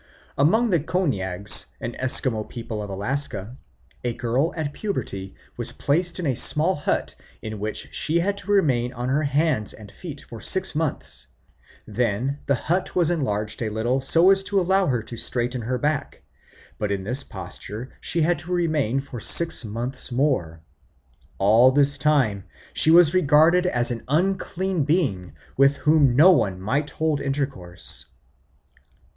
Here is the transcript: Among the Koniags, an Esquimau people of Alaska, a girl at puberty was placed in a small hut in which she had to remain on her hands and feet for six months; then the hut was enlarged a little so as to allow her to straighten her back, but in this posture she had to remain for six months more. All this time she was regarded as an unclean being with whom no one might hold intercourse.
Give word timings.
Among 0.35 0.71
the 0.71 0.79
Koniags, 0.79 1.65
an 1.79 1.93
Esquimau 1.93 2.41
people 2.45 2.81
of 2.81 2.89
Alaska, 2.89 3.55
a 4.03 4.15
girl 4.15 4.51
at 4.57 4.73
puberty 4.73 5.35
was 5.57 5.73
placed 5.73 6.19
in 6.19 6.25
a 6.25 6.33
small 6.33 6.73
hut 6.73 7.13
in 7.43 7.59
which 7.59 7.87
she 7.93 8.17
had 8.17 8.35
to 8.39 8.49
remain 8.51 8.93
on 8.93 9.09
her 9.09 9.21
hands 9.21 9.73
and 9.75 9.91
feet 9.91 10.21
for 10.27 10.41
six 10.41 10.73
months; 10.73 11.27
then 11.85 12.39
the 12.47 12.55
hut 12.55 12.95
was 12.95 13.11
enlarged 13.11 13.61
a 13.61 13.69
little 13.69 14.01
so 14.01 14.31
as 14.31 14.41
to 14.45 14.59
allow 14.59 14.87
her 14.87 15.03
to 15.03 15.17
straighten 15.17 15.61
her 15.61 15.77
back, 15.77 16.23
but 16.79 16.91
in 16.91 17.03
this 17.03 17.23
posture 17.23 17.93
she 18.01 18.23
had 18.23 18.39
to 18.39 18.51
remain 18.51 19.01
for 19.01 19.19
six 19.19 19.63
months 19.63 20.11
more. 20.11 20.61
All 21.37 21.71
this 21.71 21.99
time 21.99 22.45
she 22.73 22.89
was 22.89 23.13
regarded 23.13 23.67
as 23.67 23.91
an 23.91 24.03
unclean 24.07 24.83
being 24.83 25.35
with 25.57 25.77
whom 25.77 26.15
no 26.15 26.31
one 26.31 26.59
might 26.59 26.89
hold 26.89 27.21
intercourse. 27.21 28.05